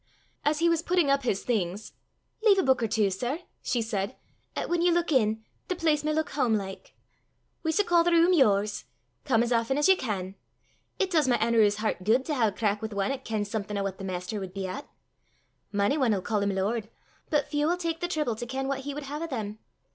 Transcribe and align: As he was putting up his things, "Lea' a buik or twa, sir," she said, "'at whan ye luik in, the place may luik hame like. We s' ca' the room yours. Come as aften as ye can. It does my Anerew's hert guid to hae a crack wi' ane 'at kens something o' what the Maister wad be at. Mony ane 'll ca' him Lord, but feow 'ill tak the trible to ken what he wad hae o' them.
As 0.43 0.57
he 0.57 0.67
was 0.67 0.81
putting 0.81 1.11
up 1.11 1.21
his 1.21 1.43
things, 1.43 1.93
"Lea' 2.41 2.57
a 2.57 2.63
buik 2.63 2.81
or 2.81 2.87
twa, 2.87 3.11
sir," 3.11 3.41
she 3.61 3.83
said, 3.83 4.15
"'at 4.55 4.67
whan 4.67 4.81
ye 4.81 4.89
luik 4.89 5.11
in, 5.11 5.43
the 5.67 5.75
place 5.75 6.03
may 6.03 6.11
luik 6.11 6.29
hame 6.31 6.55
like. 6.55 6.95
We 7.61 7.69
s' 7.71 7.83
ca' 7.83 8.01
the 8.01 8.09
room 8.11 8.33
yours. 8.33 8.85
Come 9.25 9.43
as 9.43 9.51
aften 9.51 9.77
as 9.77 9.87
ye 9.87 9.95
can. 9.95 10.33
It 10.97 11.11
does 11.11 11.27
my 11.27 11.37
Anerew's 11.37 11.75
hert 11.77 12.03
guid 12.03 12.25
to 12.25 12.33
hae 12.33 12.47
a 12.47 12.51
crack 12.51 12.81
wi' 12.81 12.99
ane 13.05 13.11
'at 13.11 13.23
kens 13.25 13.51
something 13.51 13.77
o' 13.77 13.83
what 13.83 13.99
the 13.99 14.03
Maister 14.03 14.39
wad 14.39 14.55
be 14.55 14.65
at. 14.65 14.89
Mony 15.71 16.03
ane 16.03 16.15
'll 16.15 16.21
ca' 16.23 16.39
him 16.39 16.55
Lord, 16.55 16.89
but 17.29 17.51
feow 17.51 17.69
'ill 17.69 17.77
tak 17.77 17.99
the 17.99 18.07
trible 18.07 18.35
to 18.37 18.47
ken 18.47 18.67
what 18.67 18.79
he 18.79 18.95
wad 18.95 19.03
hae 19.03 19.23
o' 19.23 19.27
them. 19.27 19.59